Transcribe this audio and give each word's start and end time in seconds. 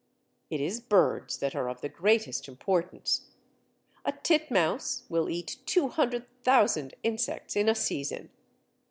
It 0.49 0.59
is 0.59 0.81
birds 0.81 1.37
that 1.37 1.53
are 1.55 1.69
of 1.69 1.81
the 1.81 1.87
greatest 1.87 2.47
importance. 2.47 3.27
A 4.03 4.11
titmouse 4.13 5.03
will 5.09 5.29
eat 5.29 5.57
200,000 5.67 6.95
insects 7.03 7.55
in 7.55 7.69
a 7.69 7.75
season. 7.75 8.31